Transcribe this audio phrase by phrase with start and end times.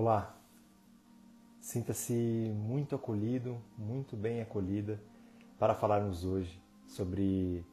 [0.00, 0.32] Olá,
[1.60, 2.12] sinta-se
[2.54, 5.02] muito acolhido, muito bem acolhida
[5.58, 7.66] para falarmos hoje sobre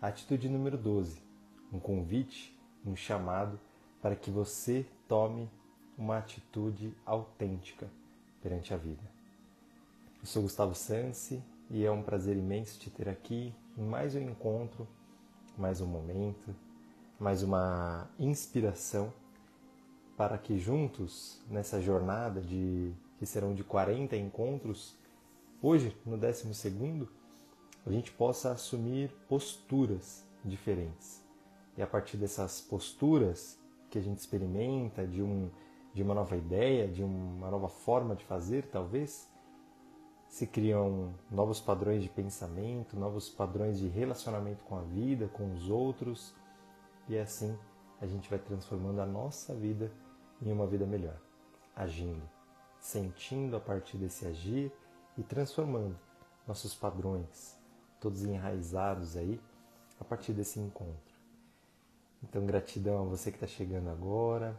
[0.00, 1.20] a atitude número 12,
[1.72, 2.56] um convite,
[2.86, 3.58] um chamado
[4.00, 5.50] para que você tome
[5.98, 7.90] uma atitude autêntica
[8.40, 9.02] perante a vida.
[10.20, 14.20] Eu sou Gustavo Sansi e é um prazer imenso te ter aqui em mais um
[14.20, 14.86] encontro,
[15.58, 16.54] mais um momento,
[17.18, 19.12] mais uma inspiração
[20.16, 24.96] para que juntos, nessa jornada de que serão de 40 encontros,
[25.62, 27.08] hoje, no 12 segundo,
[27.86, 31.22] a gente possa assumir posturas diferentes.
[31.76, 33.58] E a partir dessas posturas
[33.90, 35.50] que a gente experimenta de um
[35.94, 39.30] de uma nova ideia, de uma nova forma de fazer, talvez,
[40.28, 45.70] se criam novos padrões de pensamento, novos padrões de relacionamento com a vida, com os
[45.70, 46.34] outros,
[47.08, 47.56] e assim
[48.00, 49.92] a gente vai transformando a nossa vida
[50.42, 51.18] em uma vida melhor,
[51.74, 52.22] agindo,
[52.78, 54.72] sentindo a partir desse agir
[55.16, 55.98] e transformando
[56.46, 57.58] nossos padrões,
[58.00, 59.40] todos enraizados aí,
[59.98, 61.14] a partir desse encontro.
[62.22, 64.58] Então, gratidão a você que está chegando agora,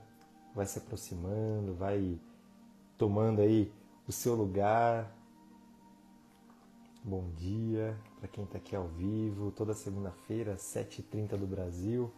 [0.54, 2.20] vai se aproximando, vai
[2.98, 3.72] tomando aí
[4.08, 5.12] o seu lugar.
[7.04, 12.12] Bom dia para quem está aqui ao vivo, toda segunda-feira, 7h30 do Brasil.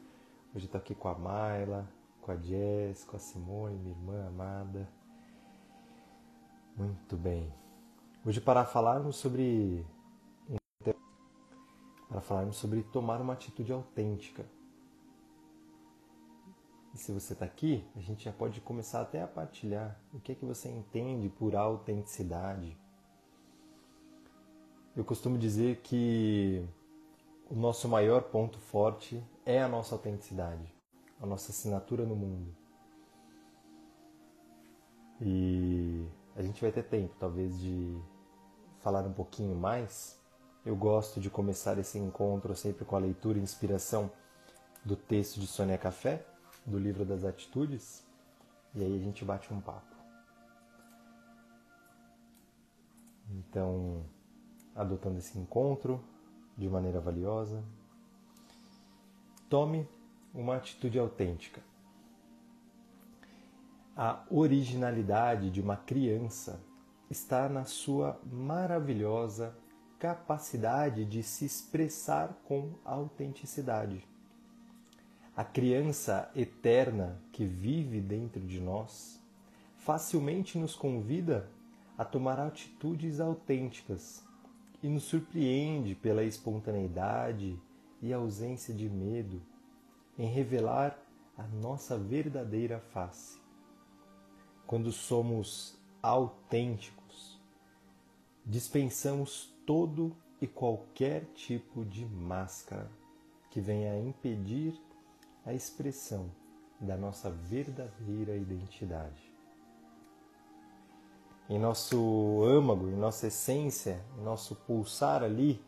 [0.56, 1.88] Hoje estou aqui com a Mayla,
[2.28, 4.90] com a Jess, com a Simone, minha irmã amada.
[6.76, 7.54] Muito bem.
[8.26, 9.88] Hoje para falarmos sobre
[12.10, 14.46] para falarmos sobre tomar uma atitude autêntica.
[16.94, 20.34] E se você está aqui, a gente já pode começar até a partilhar o que
[20.34, 22.78] é que você entende por autenticidade.
[24.96, 26.68] Eu costumo dizer que
[27.50, 30.77] o nosso maior ponto forte é a nossa autenticidade
[31.20, 32.56] a nossa assinatura no mundo.
[35.20, 38.00] E a gente vai ter tempo, talvez, de
[38.80, 40.20] falar um pouquinho mais.
[40.66, 44.12] Eu gosto de começar esse encontro sempre com a leitura e inspiração
[44.86, 46.26] do texto de Sônia Café,
[46.66, 48.06] do livro das Atitudes,
[48.76, 49.96] e aí a gente bate um papo.
[53.32, 54.06] Então,
[54.76, 56.04] adotando esse encontro
[56.58, 57.64] de maneira valiosa,
[59.50, 59.88] tome
[60.38, 61.62] uma atitude autêntica.
[63.96, 66.62] A originalidade de uma criança
[67.10, 69.58] está na sua maravilhosa
[69.98, 74.08] capacidade de se expressar com autenticidade.
[75.36, 79.20] A criança eterna que vive dentro de nós
[79.78, 81.50] facilmente nos convida
[81.98, 84.24] a tomar atitudes autênticas
[84.84, 87.60] e nos surpreende pela espontaneidade
[88.00, 89.42] e ausência de medo
[90.18, 90.98] em revelar
[91.38, 93.40] a nossa verdadeira face.
[94.66, 97.40] Quando somos autênticos,
[98.46, 102.90] dispensamos todo e qualquer tipo de máscara
[103.50, 104.80] que venha impedir
[105.46, 106.30] a expressão
[106.80, 109.34] da nossa verdadeira identidade.
[111.50, 115.64] Em nosso âmago, em nossa essência, em nosso pulsar ali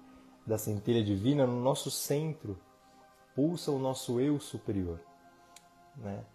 [0.45, 2.59] da centelha divina, no nosso centro,
[3.39, 4.99] pulsa o nosso eu superior.
[5.95, 6.25] Né?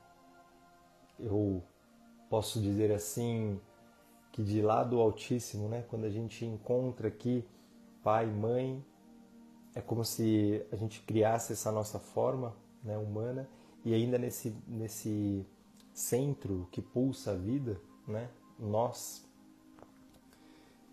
[1.21, 1.63] Eu
[2.31, 3.61] posso dizer assim
[4.33, 7.45] que de lá do Altíssimo, né, quando a gente encontra aqui
[8.03, 8.83] pai, mãe,
[9.75, 13.47] é como se a gente criasse essa nossa forma né, humana
[13.85, 15.45] e ainda nesse, nesse
[15.93, 17.79] centro que pulsa a vida,
[18.09, 19.29] né, nós,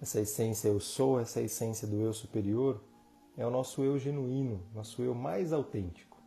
[0.02, 2.82] essa essência eu sou, essa essência do eu superior,
[3.38, 6.18] é o nosso eu genuíno, nosso eu mais autêntico.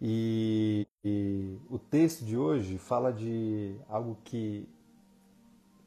[0.00, 4.66] E, e, o texto de hoje fala de algo que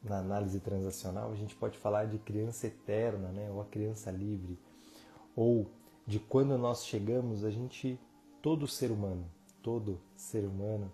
[0.04, 4.60] na análise transacional a gente pode falar de criança eterna, né, ou a criança livre,
[5.36, 5.68] ou
[6.06, 8.00] de quando nós chegamos, a gente,
[8.42, 9.26] todo ser humano,
[9.64, 10.92] todo ser humano,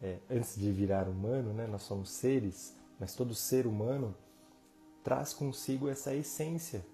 [0.00, 4.14] é, antes de virar humano, né, nós somos seres, mas todo ser humano
[5.04, 6.84] traz consigo essa essência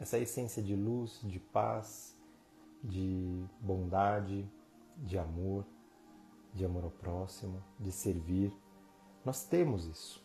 [0.00, 2.16] essa essência de luz, de paz,
[2.82, 4.48] de bondade,
[4.98, 5.64] de amor,
[6.52, 8.52] de amor ao próximo, de servir.
[9.24, 10.22] Nós temos isso.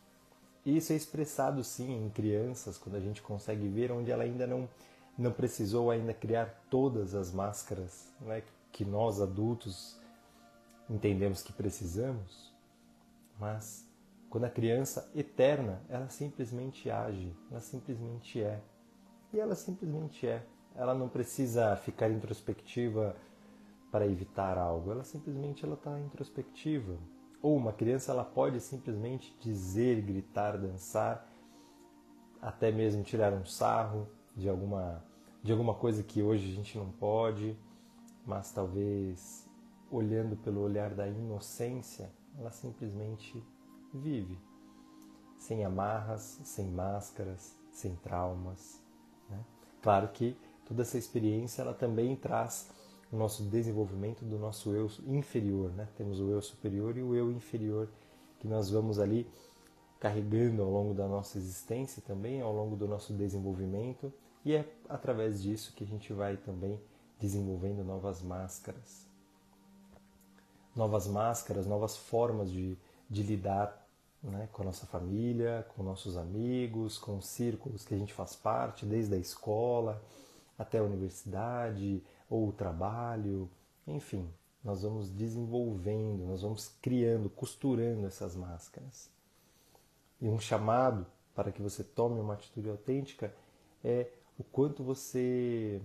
[0.65, 4.45] E isso é expressado sim em crianças, quando a gente consegue ver onde ela ainda
[4.45, 4.67] não,
[5.17, 9.99] não precisou ainda criar todas as máscaras né, que nós adultos
[10.89, 12.53] entendemos que precisamos.
[13.39, 13.87] Mas
[14.29, 18.61] quando a criança eterna, ela simplesmente age, ela simplesmente é
[19.33, 20.45] e ela simplesmente é.
[20.75, 23.15] Ela não precisa ficar introspectiva
[23.91, 26.97] para evitar algo, ela simplesmente ela está introspectiva.
[27.41, 31.27] Ou uma criança ela pode simplesmente dizer, gritar, dançar,
[32.41, 35.03] até mesmo tirar um sarro de alguma
[35.41, 37.57] de alguma coisa que hoje a gente não pode,
[38.25, 39.49] mas talvez
[39.89, 43.41] olhando pelo olhar da inocência, ela simplesmente
[43.93, 44.37] vive,
[45.37, 48.83] sem amarras, sem máscaras, sem traumas.
[49.81, 50.35] Claro que
[50.65, 52.69] toda essa experiência ela também traz
[53.11, 55.71] o nosso desenvolvimento do nosso eu inferior.
[55.71, 55.87] Né?
[55.97, 57.89] Temos o eu superior e o eu inferior
[58.39, 59.27] que nós vamos ali
[59.99, 64.13] carregando ao longo da nossa existência também, ao longo do nosso desenvolvimento,
[64.45, 66.79] e é através disso que a gente vai também
[67.19, 69.05] desenvolvendo novas máscaras.
[70.73, 72.77] Novas máscaras, novas formas de,
[73.09, 73.88] de lidar
[74.21, 78.35] né, com a nossa família, com nossos amigos, com os círculos que a gente faz
[78.35, 80.01] parte, desde a escola
[80.57, 83.49] até a universidade ou o trabalho,
[83.87, 84.29] enfim,
[84.63, 89.09] nós vamos desenvolvendo, nós vamos criando, costurando essas máscaras.
[90.19, 93.33] E um chamado para que você tome uma atitude autêntica
[93.83, 95.81] é o quanto você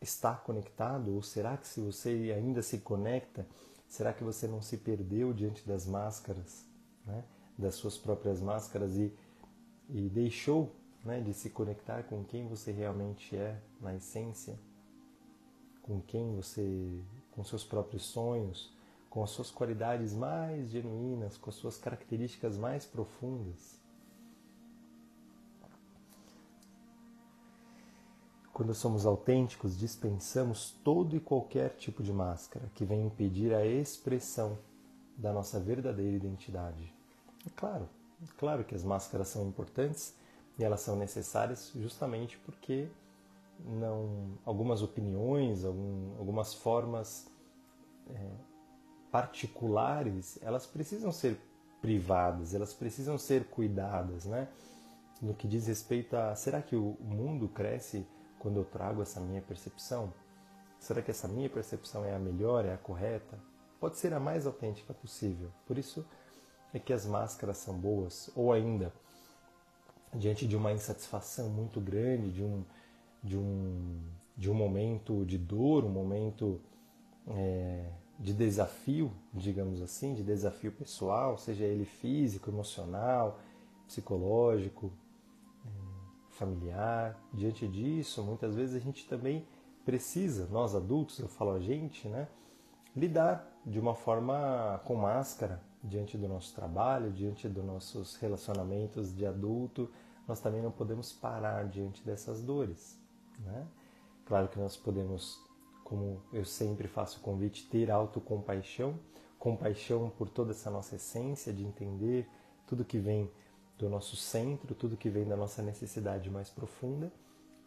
[0.00, 3.46] está conectado, ou será que se você ainda se conecta,
[3.88, 6.66] será que você não se perdeu diante das máscaras,
[7.04, 7.24] né?
[7.56, 9.12] das suas próprias máscaras e,
[9.88, 10.74] e deixou
[11.04, 14.58] né, de se conectar com quem você realmente é na essência,
[15.82, 17.00] com quem você,
[17.32, 18.74] com seus próprios sonhos,
[19.10, 23.78] com as suas qualidades mais genuínas, com as suas características mais profundas.
[28.52, 34.56] Quando somos autênticos, dispensamos todo e qualquer tipo de máscara que venha impedir a expressão
[35.16, 36.93] da nossa verdadeira identidade.
[37.56, 37.88] Claro,
[38.38, 40.14] claro que as máscaras são importantes
[40.58, 42.88] e elas são necessárias justamente porque
[43.60, 47.26] não algumas opiniões, algum, algumas formas
[48.10, 48.30] é,
[49.10, 51.38] particulares, elas precisam ser
[51.80, 54.48] privadas, elas precisam ser cuidadas, né?
[55.20, 58.06] No que diz respeito a será que o mundo cresce
[58.38, 60.12] quando eu trago essa minha percepção?
[60.78, 63.38] Será que essa minha percepção é a melhor, é a correta?
[63.80, 65.50] Pode ser a mais autêntica possível.
[65.66, 66.04] Por isso
[66.74, 68.92] é que as máscaras são boas, ou ainda
[70.12, 72.64] diante de uma insatisfação muito grande, de um
[73.22, 74.02] de um
[74.36, 76.60] de um momento de dor, um momento
[77.28, 77.88] é,
[78.18, 83.38] de desafio, digamos assim, de desafio pessoal, seja ele físico, emocional,
[83.86, 84.92] psicológico,
[85.64, 85.68] é,
[86.30, 87.16] familiar.
[87.32, 89.46] Diante disso, muitas vezes a gente também
[89.84, 92.26] precisa, nós adultos, eu falo a gente, né,
[92.96, 99.26] lidar de uma forma com máscara diante do nosso trabalho, diante dos nossos relacionamentos de
[99.26, 99.90] adulto.
[100.26, 102.98] Nós também não podemos parar diante dessas dores.
[103.38, 103.66] Né?
[104.24, 105.44] Claro que nós podemos
[105.84, 108.98] como eu sempre faço o convite, ter autocompaixão,
[109.38, 112.26] compaixão por toda essa nossa essência, de entender
[112.66, 113.30] tudo que vem
[113.78, 117.12] do nosso centro, tudo que vem da nossa necessidade mais profunda.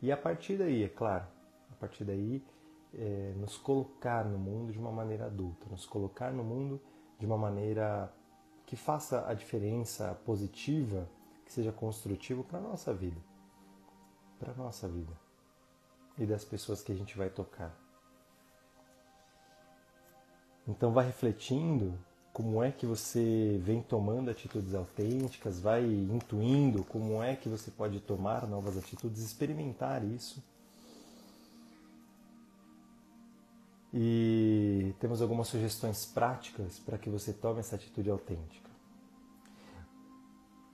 [0.01, 1.25] E a partir daí, é claro,
[1.71, 2.43] a partir daí,
[2.93, 6.81] é, nos colocar no mundo de uma maneira adulta, nos colocar no mundo
[7.19, 8.11] de uma maneira
[8.65, 11.07] que faça a diferença positiva,
[11.45, 13.19] que seja construtivo para a nossa vida,
[14.39, 15.13] para a nossa vida
[16.17, 17.73] e das pessoas que a gente vai tocar.
[20.67, 21.97] Então vai refletindo
[22.33, 27.99] como é que você vem tomando atitudes autênticas, vai intuindo como é que você pode
[27.99, 30.43] tomar novas atitudes, experimentar isso.
[33.91, 34.26] E
[34.99, 38.69] temos algumas sugestões práticas para que você tome essa atitude autêntica.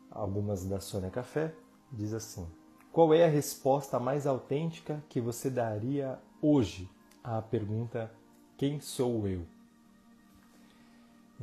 [0.10, 1.54] Algumas da Sônia Café
[1.92, 2.48] diz assim:
[2.92, 6.90] Qual é a resposta mais autêntica que você daria hoje
[7.24, 8.12] à pergunta
[8.58, 9.46] quem sou eu?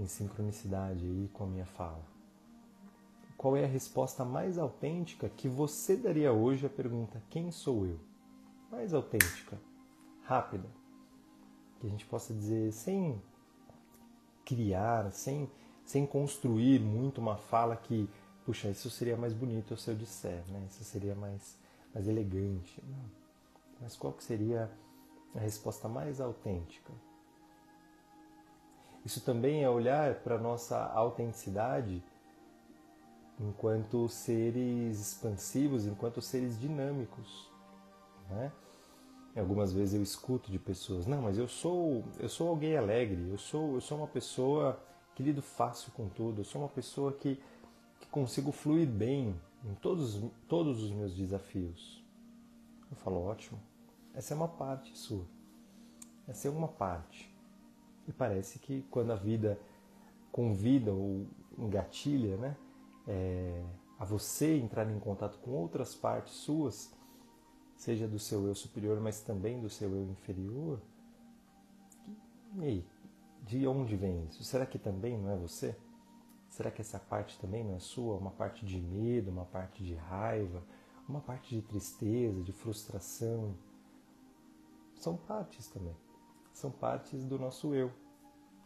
[0.00, 2.02] em sincronicidade aí com a minha fala.
[3.36, 7.98] Qual é a resposta mais autêntica que você daria hoje à pergunta: quem sou eu?
[8.70, 9.58] Mais autêntica,
[10.22, 10.68] rápida,
[11.80, 13.20] que a gente possa dizer sem
[14.44, 15.50] criar, sem,
[15.84, 18.08] sem construir muito uma fala que,
[18.44, 20.66] puxa, isso seria mais bonito se eu disser, né?
[20.68, 21.58] Isso seria mais,
[21.94, 22.82] mais elegante.
[22.86, 23.20] Não.
[23.80, 24.70] Mas qual que seria
[25.34, 26.92] a resposta mais autêntica?
[29.04, 32.02] Isso também é olhar para a nossa autenticidade
[33.38, 37.50] enquanto seres expansivos, enquanto seres dinâmicos.
[38.28, 38.52] Né?
[39.36, 43.38] Algumas vezes eu escuto de pessoas, não, mas eu sou, eu sou alguém alegre, eu
[43.38, 44.80] sou, eu sou uma pessoa
[45.14, 47.40] que lido fácil com tudo, eu sou uma pessoa que,
[48.00, 52.04] que consigo fluir bem em todos, todos os meus desafios.
[52.90, 53.60] Eu falo, ótimo,
[54.14, 55.24] essa é uma parte sua,
[56.26, 57.32] essa é uma parte.
[58.08, 59.60] E parece que quando a vida
[60.32, 62.56] convida ou engatilha, né?
[63.06, 63.62] É,
[63.98, 66.92] a você entrar em contato com outras partes suas,
[67.80, 70.78] seja do seu eu superior, mas também do seu eu inferior.
[72.58, 72.86] E aí,
[73.46, 74.44] de onde vem isso?
[74.44, 75.74] Será que também não é você?
[76.50, 78.18] Será que essa parte também não é sua?
[78.18, 80.62] Uma parte de medo, uma parte de raiva,
[81.08, 83.56] uma parte de tristeza, de frustração?
[84.94, 85.96] São partes também.
[86.52, 87.90] São partes do nosso eu,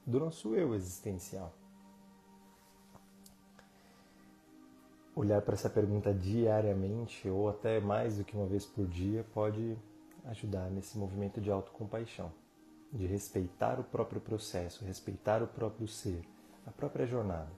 [0.04, 1.54] do nosso eu existencial.
[5.16, 9.76] Olhar para essa pergunta diariamente ou até mais do que uma vez por dia pode
[10.24, 12.32] ajudar nesse movimento de autocompaixão,
[12.92, 16.22] de respeitar o próprio processo, respeitar o próprio ser,
[16.66, 17.50] a própria jornada.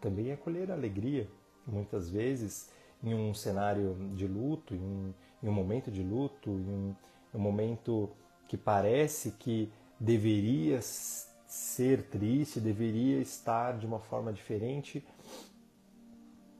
[0.00, 1.28] Também acolher a alegria,
[1.66, 2.70] muitas vezes
[3.02, 6.94] em um cenário de luto, em um, em um momento de luto, em um,
[7.34, 8.10] em um momento
[8.46, 15.06] que parece que deveria ser triste, deveria estar de uma forma diferente,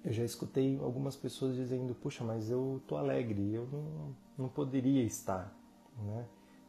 [0.04, 5.02] eu já escutei algumas pessoas dizendo: Puxa, mas eu tô alegre, eu não, não poderia
[5.04, 5.54] estar,
[5.98, 6.26] né?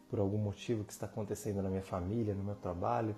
[0.09, 3.15] Por algum motivo que está acontecendo na minha família, no meu trabalho,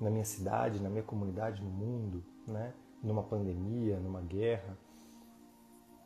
[0.00, 2.72] na minha cidade, na minha comunidade, no mundo, né?
[3.02, 4.78] Numa pandemia, numa guerra.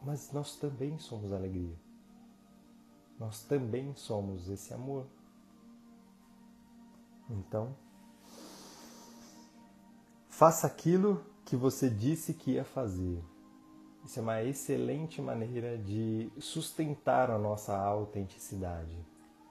[0.02, 1.76] Mas nós também somos alegria.
[3.19, 5.07] Nós também somos esse amor.
[7.29, 7.76] Então,
[10.31, 13.23] faça aquilo que você disse que ia fazer.
[14.04, 18.97] Isso é uma excelente maneira de sustentar a nossa autenticidade,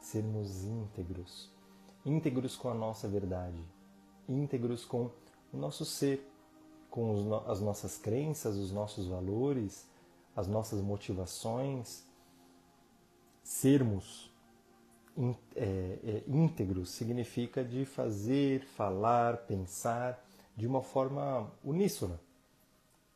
[0.02, 1.52] sermos íntegros,
[2.06, 3.64] íntegros com a nossa verdade,
[4.28, 5.12] íntegros com
[5.54, 6.28] o nosso ser,
[6.90, 9.88] com as nossas crenças, os nossos valores,
[10.36, 12.04] as nossas motivações.
[13.44, 14.32] Sermos
[15.56, 20.26] é, é, íntegros significa de fazer, falar, pensar
[20.56, 22.20] de uma forma uníssona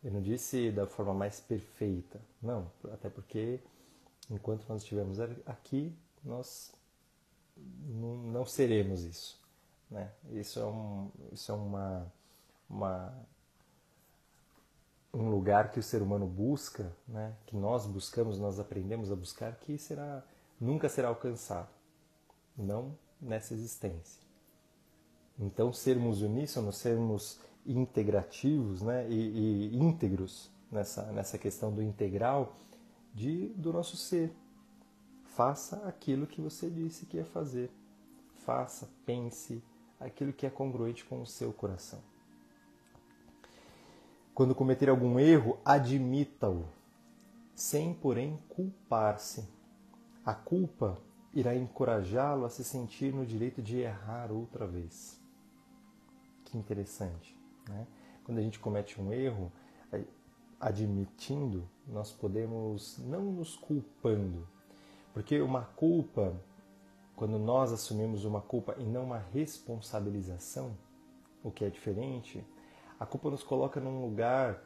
[0.04, 3.60] eu não disse da forma mais perfeita, não, até porque
[4.30, 6.72] enquanto nós estivermos aqui, nós
[7.56, 9.40] não, seremos isso.
[9.90, 10.12] Né?
[10.32, 12.12] Isso é, um, isso é uma,
[12.70, 13.14] uma,
[15.14, 17.34] um lugar que o ser humano busca, né?
[17.46, 20.24] que nós buscamos, nós aprendemos a buscar, que será,
[20.60, 21.70] nunca será alcançado,
[22.58, 24.22] não nessa existência.
[25.40, 32.56] Então, sermos uníssonos, sermos integrativos né, e, e íntegros nessa, nessa questão do integral
[33.14, 34.34] de, do nosso ser.
[35.24, 37.72] Faça aquilo que você disse que ia fazer.
[38.46, 39.64] Faça, pense
[40.00, 42.00] aquilo que é congruente com o seu coração.
[44.34, 46.66] Quando cometer algum erro, admita-o,
[47.56, 49.48] sem, porém, culpar-se.
[50.26, 51.00] A culpa
[51.34, 55.20] irá encorajá-lo a se sentir no direito de errar outra vez.
[56.46, 57.36] Que interessante.
[57.68, 57.88] Né?
[58.24, 59.52] Quando a gente comete um erro,
[60.64, 64.48] admitindo, nós podemos não nos culpando,
[65.14, 66.34] porque uma culpa,
[67.18, 70.78] quando nós assumimos uma culpa e não uma responsabilização,
[71.44, 72.46] o que é diferente,
[72.98, 74.64] a culpa nos coloca num lugar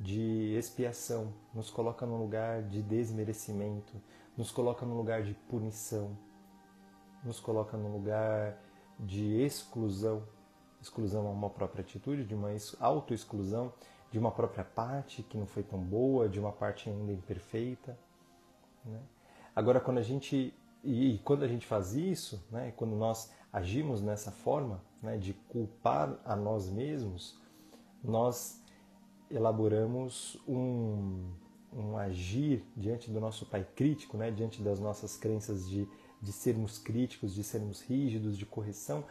[0.00, 3.92] de expiação, nos coloca num lugar de desmerecimento,
[4.36, 6.18] nos coloca num lugar de punição,
[7.22, 8.60] nos coloca num lugar
[8.98, 10.24] de exclusão
[10.80, 13.72] exclusão a uma própria atitude, de uma autoexclusão
[14.10, 17.98] de uma própria parte que não foi tão boa, de uma parte ainda imperfeita.
[18.84, 19.00] Né?
[19.54, 20.54] Agora, quando a gente
[20.84, 26.16] e quando a gente faz isso, né, quando nós agimos nessa forma né, de culpar
[26.24, 27.40] a nós mesmos,
[28.04, 28.62] nós
[29.28, 31.28] elaboramos um,
[31.72, 35.88] um agir diante do nosso pai crítico, né, diante das nossas crenças de,
[36.22, 39.04] de sermos críticos, de sermos rígidos, de correção,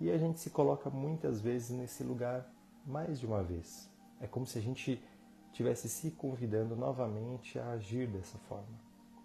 [0.00, 2.46] e a gente se coloca muitas vezes nesse lugar
[2.86, 3.90] mais de uma vez.
[4.20, 5.02] É como se a gente
[5.52, 8.78] tivesse se convidando novamente a agir dessa forma.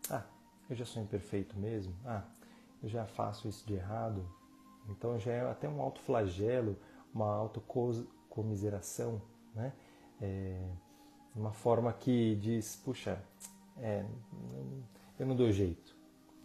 [0.10, 0.24] Ah,
[0.70, 1.94] eu já sou imperfeito mesmo.
[2.06, 2.24] Ah,
[2.82, 4.26] eu já faço isso de errado.
[4.90, 6.78] Então já é até um autoflagelo,
[7.14, 9.22] uma autocomiseração,
[9.54, 9.74] né?
[10.22, 10.70] É
[11.36, 13.22] uma forma que diz, puxa,
[13.78, 14.06] é,
[15.20, 15.96] eu não dou jeito,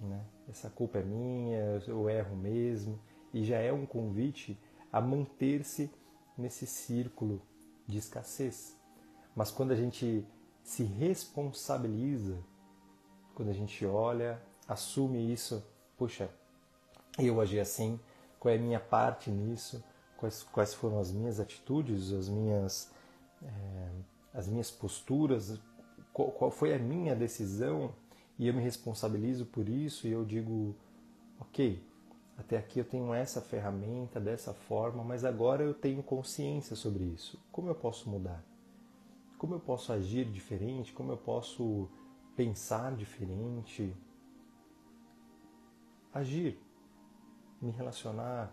[0.01, 0.25] né?
[0.49, 3.01] Essa culpa é minha, eu erro mesmo
[3.37, 4.59] e já é um convite
[4.91, 5.91] a manter-se
[6.39, 7.43] nesse círculo
[7.87, 8.75] de escassez.
[9.35, 10.27] Mas quando a gente
[10.63, 12.43] se responsabiliza,
[13.35, 15.63] quando a gente olha, assume isso,
[15.99, 16.31] puxa,
[17.19, 18.01] eu agi assim,
[18.41, 19.85] qual é a minha parte nisso,
[20.17, 22.91] quais, quais foram as minhas atitudes, as minhas,
[23.43, 23.91] é,
[24.33, 25.61] as minhas posturas,
[26.11, 27.95] qual, qual foi a minha decisão,
[28.39, 30.75] e eu me responsabilizo por isso e eu digo,
[31.39, 31.85] ok,
[32.39, 37.41] Até aqui eu tenho essa ferramenta dessa forma, mas agora eu tenho consciência sobre isso.
[37.51, 38.45] Como eu posso mudar?
[39.39, 40.93] Como eu posso agir diferente?
[40.93, 41.89] Como eu posso
[42.35, 43.97] pensar diferente?
[46.13, 46.59] Agir,
[47.61, 48.53] me relacionar,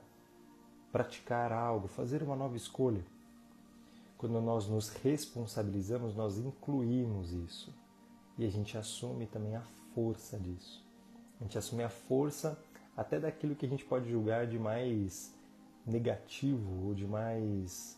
[0.92, 3.04] praticar algo, fazer uma nova escolha.
[4.18, 7.74] Quando nós nos responsabilizamos, nós incluímos isso.
[8.38, 9.63] E a gente assume também a
[9.94, 10.86] força disso.
[11.40, 12.58] A gente assume a força
[12.95, 15.33] até daquilo que a gente pode julgar de mais
[15.85, 17.97] negativo ou de mais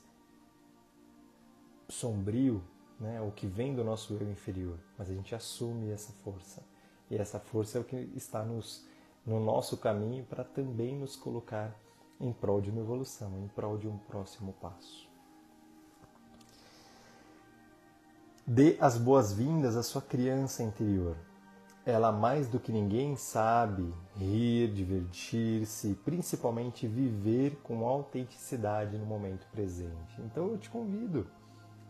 [1.87, 2.63] sombrio,
[2.99, 3.21] né?
[3.21, 4.79] o que vem do nosso eu inferior.
[4.97, 6.63] Mas a gente assume essa força.
[7.09, 8.85] E essa força é o que está nos,
[9.25, 11.75] no nosso caminho para também nos colocar
[12.19, 15.07] em prol de uma evolução, em prol de um próximo passo.
[18.47, 21.17] Dê as boas-vindas à sua criança interior.
[21.85, 30.19] Ela, mais do que ninguém, sabe rir, divertir-se, principalmente viver com autenticidade no momento presente.
[30.21, 31.27] Então eu te convido,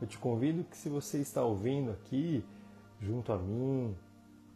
[0.02, 2.44] eu te convido que se você está ouvindo aqui,
[3.00, 3.96] junto a mim,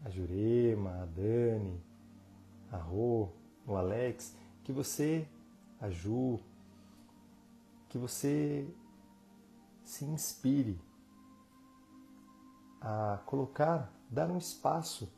[0.03, 1.81] a Jurema, a Dani,
[2.69, 3.29] a Rô,
[3.65, 5.25] o Alex, que você,
[5.79, 6.37] a Ju,
[7.87, 8.67] que você
[9.85, 10.77] se inspire
[12.81, 15.09] a colocar, dar um espaço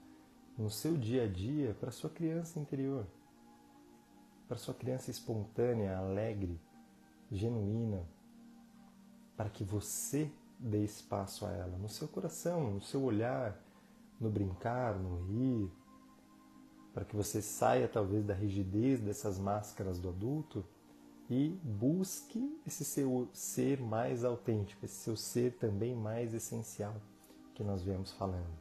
[0.61, 3.07] no seu dia a dia para sua criança interior,
[4.47, 6.59] para sua criança espontânea, alegre,
[7.31, 8.07] genuína,
[9.35, 13.59] para que você dê espaço a ela no seu coração, no seu olhar,
[14.19, 15.71] no brincar, no rir,
[16.93, 20.63] para que você saia talvez da rigidez dessas máscaras do adulto
[21.27, 26.95] e busque esse seu ser mais autêntico, esse seu ser também mais essencial
[27.55, 28.60] que nós viemos falando.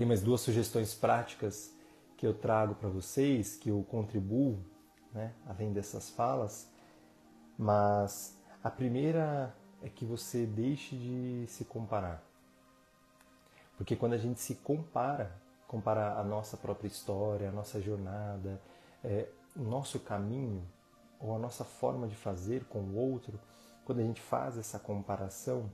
[0.00, 1.76] Tem mais duas sugestões práticas
[2.16, 4.58] que eu trago para vocês, que eu contribuo,
[5.12, 6.70] né, além dessas falas,
[7.58, 12.24] mas a primeira é que você deixe de se comparar.
[13.76, 18.58] Porque quando a gente se compara, compara a nossa própria história, a nossa jornada,
[19.04, 20.66] é, o nosso caminho
[21.20, 23.38] ou a nossa forma de fazer com o outro,
[23.84, 25.70] quando a gente faz essa comparação,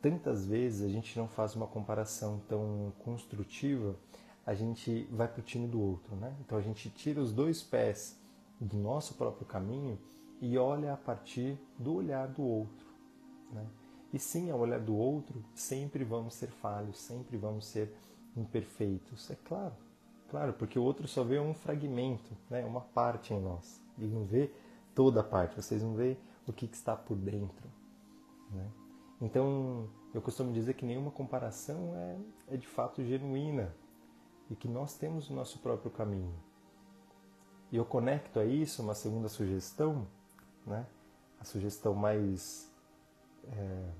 [0.00, 3.96] tantas vezes a gente não faz uma comparação tão construtiva,
[4.46, 6.34] a gente vai para o time do outro, né?
[6.40, 8.18] Então a gente tira os dois pés
[8.60, 9.98] do nosso próprio caminho
[10.40, 12.86] e olha a partir do olhar do outro,
[13.52, 13.66] né?
[14.12, 17.94] E sim, ao olhar do outro, sempre vamos ser falhos, sempre vamos ser
[18.34, 19.74] imperfeitos, é claro,
[20.30, 22.64] claro, porque o outro só vê um fragmento, né?
[22.64, 24.50] Uma parte em nós, ele não vê
[24.94, 27.68] toda a parte, vocês não vê o que, que está por dentro,
[28.50, 28.66] né?
[29.20, 33.74] Então, eu costumo dizer que nenhuma comparação é, é de fato genuína
[34.48, 36.34] e que nós temos o nosso próprio caminho.
[37.70, 40.06] E eu conecto a isso uma segunda sugestão,
[40.66, 40.86] né?
[41.40, 42.72] a sugestão mais,
[43.52, 43.90] é,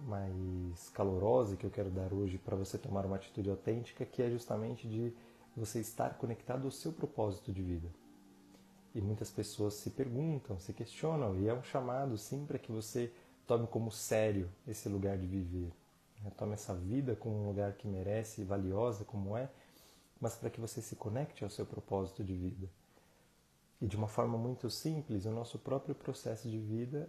[0.00, 4.30] mais calorosa que eu quero dar hoje para você tomar uma atitude autêntica, que é
[4.30, 5.12] justamente de
[5.56, 7.88] você estar conectado ao seu propósito de vida.
[8.94, 13.12] E muitas pessoas se perguntam, se questionam, e é um chamado sim para que você
[13.48, 15.72] tome como sério esse lugar de viver.
[16.22, 16.30] Né?
[16.36, 19.48] Tome essa vida como um lugar que merece, valiosa como é,
[20.20, 22.68] mas para que você se conecte ao seu propósito de vida.
[23.80, 27.08] E de uma forma muito simples, o nosso próprio processo de vida,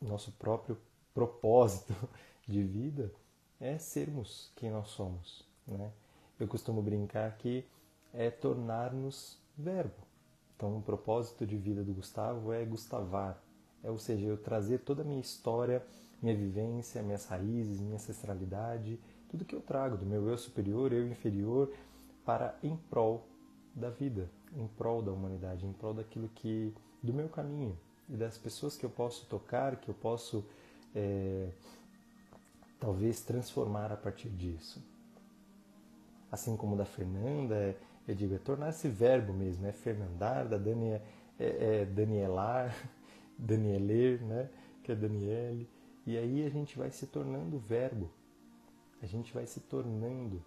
[0.00, 0.78] nosso próprio
[1.14, 1.94] propósito
[2.46, 3.10] de vida
[3.58, 5.48] é sermos quem nós somos.
[5.66, 5.90] Né?
[6.38, 7.64] Eu costumo brincar que
[8.12, 10.06] é tornar-nos verbo.
[10.54, 13.42] Então, o propósito de vida do Gustavo é gustavar,
[13.90, 15.84] ou seja, eu trazer toda a minha história,
[16.20, 21.06] minha vivência, minhas raízes, minha ancestralidade, tudo que eu trago do meu eu superior, eu
[21.08, 21.72] inferior,
[22.24, 23.26] para em prol
[23.74, 27.76] da vida, em prol da humanidade, em prol daquilo que do meu caminho
[28.08, 30.44] e das pessoas que eu posso tocar, que eu posso
[30.94, 31.48] é,
[32.78, 34.82] talvez transformar a partir disso.
[36.30, 40.90] Assim como da Fernanda, eu digo, é tornar esse verbo mesmo, é Fernandar, da Dani
[40.90, 41.02] é,
[41.38, 42.74] é, é Danielar,
[43.42, 44.48] Danieler, né?
[44.82, 45.68] que é Daniele.
[46.06, 48.10] E aí a gente vai se tornando verbo.
[49.02, 50.42] A gente vai se tornando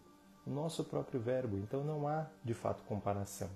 [0.46, 1.58] o nosso próprio verbo.
[1.58, 3.50] Então não há, de fato, comparação.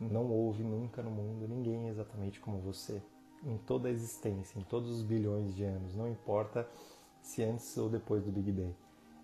[0.00, 3.02] Não houve nunca no mundo ninguém exatamente como você.
[3.44, 5.94] Em toda a existência, em todos os bilhões de anos.
[5.94, 6.68] Não importa
[7.20, 8.74] se antes ou depois do Big Bang.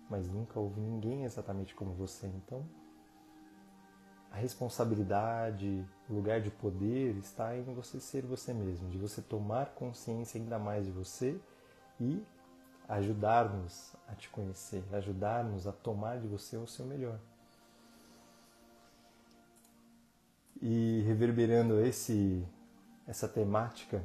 [0.09, 2.27] Mas nunca houve ninguém exatamente como você.
[2.27, 2.63] Então
[4.35, 9.67] a responsabilidade, o lugar de poder está em você ser você mesmo, de você tomar
[9.67, 11.39] consciência ainda mais de você
[12.01, 12.21] e
[12.89, 17.17] ajudar-nos a te conhecer, ajudar-nos a tomar de você o seu melhor.
[20.61, 22.45] E reverberando esse
[23.07, 24.03] essa temática,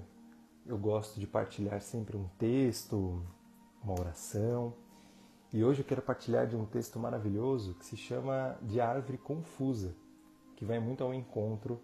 [0.65, 3.21] eu gosto de partilhar sempre um texto,
[3.83, 4.75] uma oração.
[5.53, 9.97] E hoje eu quero partilhar de um texto maravilhoso que se chama De Árvore Confusa,
[10.61, 11.81] que vai muito ao encontro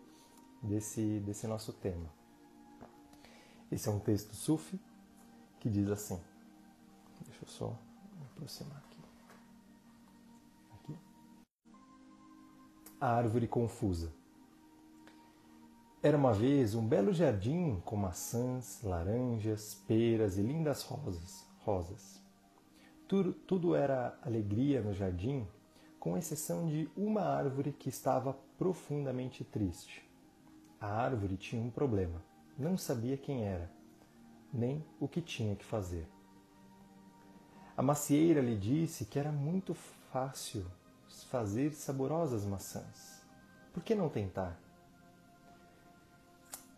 [0.63, 2.13] desse, desse nosso tema.
[3.73, 4.79] Esse é um texto sufi
[5.59, 6.21] que diz assim.
[7.25, 7.79] Deixa eu só
[8.27, 9.01] aproximar aqui.
[10.75, 10.99] aqui.
[13.01, 14.13] A árvore confusa.
[16.03, 21.47] Era uma vez um belo jardim com maçãs, laranjas, peras e lindas rosas.
[21.61, 22.23] rosas.
[23.09, 25.49] Tudo, tudo era alegria no jardim,
[25.99, 30.09] com exceção de uma árvore que estava profundamente triste.
[30.81, 32.23] A árvore tinha um problema.
[32.59, 33.71] Não sabia quem era,
[34.53, 36.09] nem o que tinha que fazer.
[37.77, 40.65] A macieira lhe disse que era muito fácil
[41.31, 43.23] fazer saborosas maçãs.
[43.73, 44.59] Por que não tentar?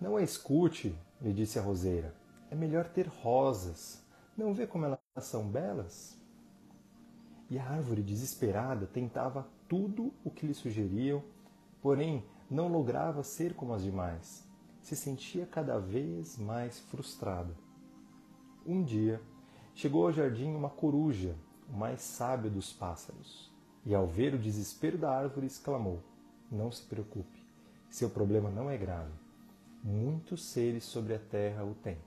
[0.01, 2.13] Não a escute, lhe disse a roseira.
[2.51, 4.03] É melhor ter rosas.
[4.37, 6.18] Não vê como elas são belas?
[7.51, 11.23] E a árvore, desesperada, tentava tudo o que lhe sugeriam,
[11.81, 14.47] porém não lograva ser como as demais.
[14.83, 17.55] Se sentia cada vez mais frustrada.
[18.67, 19.21] Um dia,
[19.75, 21.35] chegou ao jardim uma coruja,
[21.69, 23.51] o mais sábio dos pássaros,
[23.85, 26.03] e ao ver o desespero da árvore, exclamou:
[26.51, 27.43] Não se preocupe,
[27.89, 29.29] seu problema não é grave
[29.83, 31.99] muitos seres sobre a Terra o têm.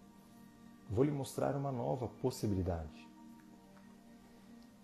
[0.89, 3.10] Vou lhe mostrar uma nova possibilidade.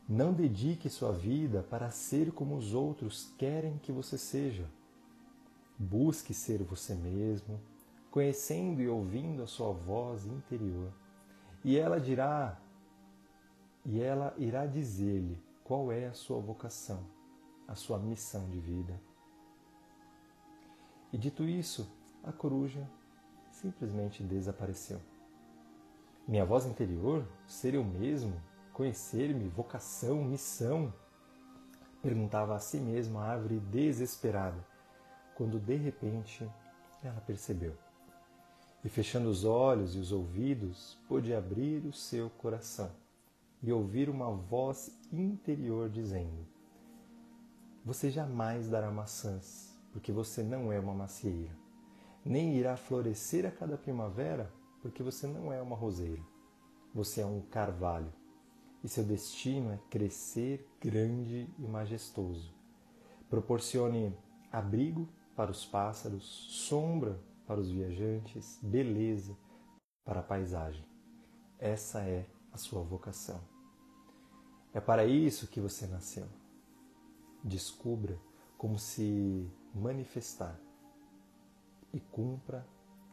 [0.08, 4.66] Não dedique sua vida para ser como os outros querem que você seja.
[5.78, 7.60] Busque ser você mesmo,
[8.10, 10.94] conhecendo e ouvindo a sua voz interior.
[11.62, 12.58] E ela dirá,
[13.86, 17.06] e ela irá dizer-lhe qual é a sua vocação,
[17.68, 18.98] a sua missão de vida.
[21.12, 21.92] E dito isso,
[22.24, 22.90] a coruja
[23.52, 25.02] simplesmente desapareceu.
[26.26, 28.42] Minha voz interior, ser eu mesmo,
[28.78, 30.94] conhecer-me, vocação, missão,
[32.02, 34.64] perguntava a si mesma a árvore desesperada,
[35.36, 36.48] quando de repente
[37.04, 37.76] ela percebeu.
[38.86, 42.92] E fechando os olhos e os ouvidos, pôde abrir o seu coração
[43.64, 46.48] e ouvir uma voz interior dizendo:
[47.84, 51.68] Você jamais dará maçãs, porque você não é uma macieira
[52.28, 56.22] nem irá florescer a cada primavera, porque você não é uma roseira.
[56.94, 58.12] Você é um carvalho.
[58.88, 62.56] E seu destino é crescer grande e majestoso.
[63.30, 64.18] Proporcione
[64.50, 69.36] abrigo para os pássaros, sombra para os viajantes, beleza
[70.06, 70.86] para a paisagem.
[71.60, 73.42] Essa é a sua vocação.
[74.74, 76.26] É para isso que você nasceu.
[77.44, 78.18] Descubra
[78.58, 80.58] como se manifestar
[81.92, 82.66] e cumpra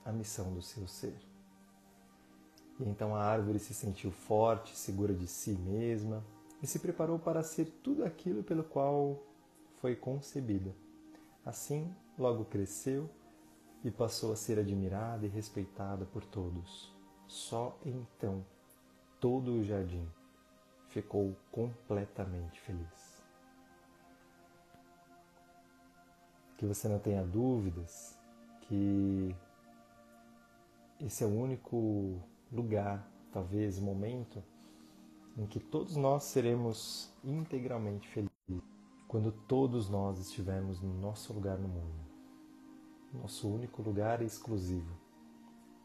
[0.04, 1.33] a missão do seu ser.
[2.80, 6.24] E então a árvore se sentiu forte, segura de si mesma
[6.62, 9.22] e se preparou para ser tudo aquilo pelo qual
[9.80, 10.74] foi concebida.
[11.44, 13.08] Assim, logo cresceu
[13.84, 16.92] e passou a ser admirada e respeitada por todos.
[17.28, 18.44] Só então
[19.20, 20.08] todo o jardim
[20.88, 23.22] ficou completamente feliz.
[26.56, 28.18] Que você não tenha dúvidas
[28.62, 29.34] que
[31.00, 32.22] esse é o único
[32.54, 34.42] lugar, talvez, momento
[35.36, 38.30] em que todos nós seremos integralmente felizes
[39.08, 42.04] quando todos nós estivermos no nosso lugar no mundo,
[43.12, 44.96] nosso único lugar exclusivo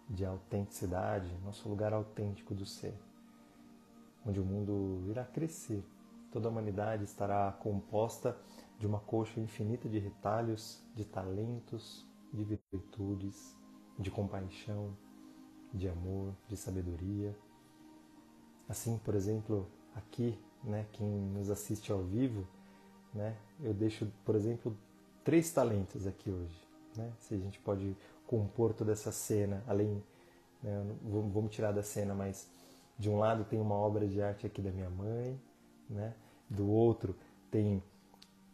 [0.09, 2.97] de autenticidade, nosso lugar autêntico do ser,
[4.25, 5.83] onde o mundo irá crescer,
[6.31, 8.35] toda a humanidade estará composta
[8.79, 13.55] de uma coxa infinita de retalhos, de talentos, de virtudes,
[13.97, 14.95] de compaixão,
[15.73, 17.35] de amor, de sabedoria.
[18.67, 22.47] Assim, por exemplo, aqui, né, quem nos assiste ao vivo,
[23.13, 24.75] né, eu deixo, por exemplo,
[25.23, 26.67] três talentos aqui hoje.
[26.95, 27.11] Né?
[27.19, 27.95] Se a gente pode
[28.27, 30.03] compor toda essa cena, além,
[30.61, 32.47] né, vamos tirar da cena, mas
[32.97, 35.39] de um lado tem uma obra de arte aqui da minha mãe,
[35.89, 36.13] né?
[36.49, 37.15] do outro
[37.51, 37.81] tem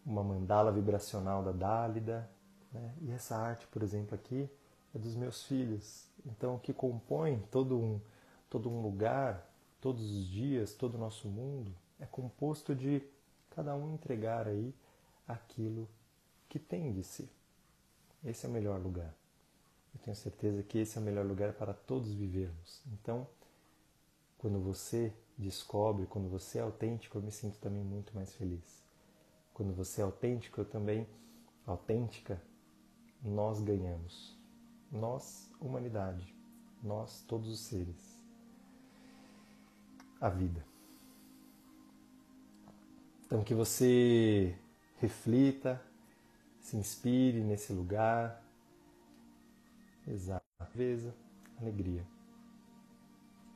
[0.06, 2.30] uma mandala vibracional da Dálida,
[2.71, 2.93] né?
[3.01, 4.49] E essa arte, por exemplo, aqui
[4.93, 6.08] é dos meus filhos.
[6.25, 8.01] Então, o que compõe todo um,
[8.49, 13.01] todo um lugar, todos os dias, todo o nosso mundo, é composto de
[13.51, 14.73] cada um entregar aí
[15.27, 15.88] aquilo
[16.49, 17.29] que tem de si.
[18.23, 19.13] Esse é o melhor lugar.
[19.93, 22.81] Eu tenho certeza que esse é o melhor lugar para todos vivermos.
[22.91, 23.27] Então,
[24.38, 28.83] quando você descobre, quando você é autêntico, eu me sinto também muito mais feliz.
[29.53, 31.07] Quando você é autêntico, eu também,
[31.65, 32.41] autêntica,
[33.23, 34.38] nós ganhamos.
[34.91, 36.36] Nós, humanidade,
[36.82, 38.19] nós, todos os seres.
[40.21, 40.65] A vida.
[43.26, 44.58] Então, que você
[44.98, 45.82] reflita,
[46.60, 48.41] se inspire nesse lugar.
[50.08, 50.45] Exato.
[51.60, 52.06] Alegria.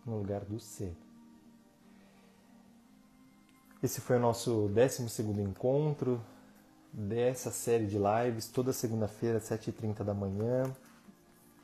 [0.06, 0.96] No lugar do ser.
[3.82, 6.22] Esse foi o nosso 12 encontro
[6.92, 10.63] dessa série de lives, toda segunda-feira, às 7h30 da manhã,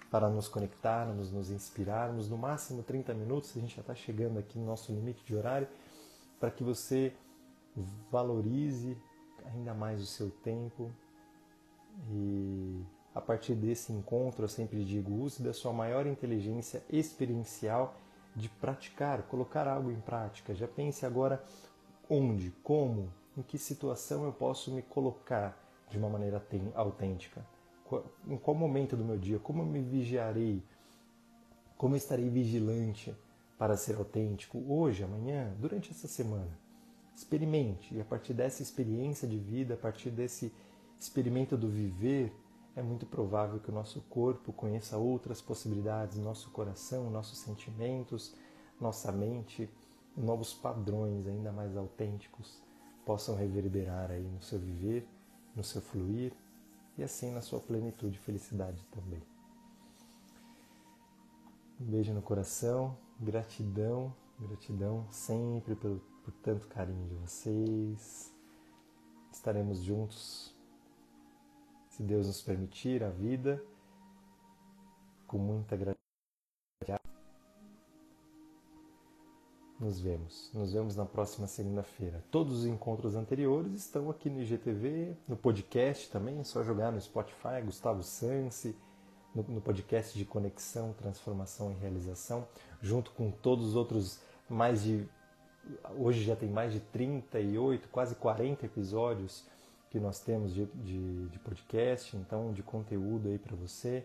[0.09, 4.57] para nos conectarmos, nos inspirarmos, no máximo 30 minutos, a gente já está chegando aqui
[4.57, 5.67] no nosso limite de horário,
[6.39, 7.13] para que você
[8.11, 8.97] valorize
[9.45, 10.91] ainda mais o seu tempo
[12.09, 17.95] e a partir desse encontro, eu sempre digo, use da sua maior inteligência experiencial
[18.35, 20.53] de praticar, colocar algo em prática.
[20.53, 21.41] Já pense agora
[22.09, 25.57] onde, como, em que situação eu posso me colocar
[25.89, 27.45] de uma maneira autêntica.
[28.27, 30.63] Em qual momento do meu dia, como eu me vigiarei,
[31.77, 33.15] como eu estarei vigilante
[33.57, 36.57] para ser autêntico hoje, amanhã, durante essa semana.
[37.15, 40.51] Experimente e a partir dessa experiência de vida, a partir desse
[40.99, 42.33] experimento do viver,
[42.75, 48.35] é muito provável que o nosso corpo conheça outras possibilidades, nosso coração, nossos sentimentos,
[48.79, 49.69] nossa mente
[50.15, 52.61] novos padrões ainda mais autênticos
[53.05, 55.07] possam reverberar aí no seu viver,
[55.55, 56.33] no seu fluir
[56.97, 59.21] e assim na sua plenitude e felicidade também.
[61.79, 68.33] Um beijo no coração, gratidão, gratidão sempre pelo, por tanto carinho de vocês.
[69.31, 70.55] Estaremos juntos,
[71.89, 73.61] se Deus nos permitir, a vida,
[75.27, 76.04] com muita gratidão.
[79.85, 80.49] Nos vemos.
[80.51, 82.23] Nos vemos na próxima segunda-feira.
[82.31, 86.99] Todos os encontros anteriores estão aqui no IGTV, no podcast também, é só jogar no
[86.99, 88.75] Spotify, Gustavo Sansi,
[89.35, 92.47] no, no podcast de Conexão, Transformação e Realização,
[92.81, 95.07] junto com todos os outros mais de.
[95.95, 99.45] Hoje já tem mais de 38, quase 40 episódios
[99.91, 104.03] que nós temos de, de, de podcast, então de conteúdo aí para você.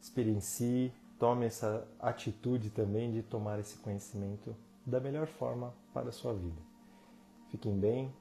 [0.00, 6.34] Experiencie, tome essa atitude também de tomar esse conhecimento da melhor forma para a sua
[6.34, 6.60] vida.
[7.50, 8.14] Fiquem bem,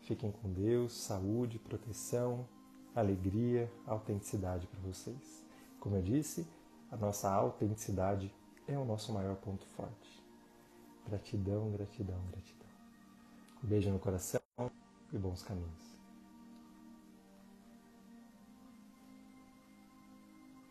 [0.00, 2.48] fiquem com Deus, saúde, proteção,
[2.94, 5.44] alegria, autenticidade para vocês.
[5.80, 6.46] Como eu disse,
[6.90, 8.34] a nossa autenticidade
[8.66, 10.22] é o nosso maior ponto forte.
[11.06, 12.68] Gratidão, gratidão, gratidão.
[13.62, 14.40] Um beijo no coração
[15.12, 15.93] e bons caminhos.